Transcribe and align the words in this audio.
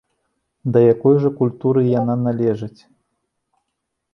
Да 0.77 0.81
якой 0.93 1.19
жа 1.25 1.31
культуры 1.41 1.81
яна 2.01 2.15
належыць? 2.25 2.81